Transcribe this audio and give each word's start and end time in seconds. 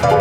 What's 0.00 0.14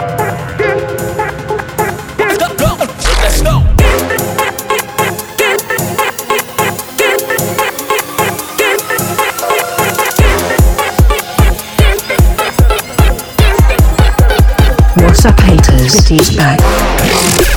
up, 15.26 15.40
haters? 15.42 16.10
It 16.10 16.12
is 16.12 16.36
back. 16.36 17.57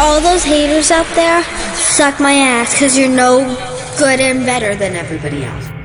All 0.00 0.18
those 0.18 0.42
haters 0.42 0.90
out 0.90 1.06
there, 1.14 1.44
suck 1.74 2.20
my 2.20 2.32
ass, 2.32 2.80
cause 2.80 2.96
you're 2.96 3.06
no 3.06 3.44
good 3.98 4.18
and 4.18 4.46
better 4.46 4.74
than 4.74 4.96
everybody 4.96 5.44
else. 5.44 5.79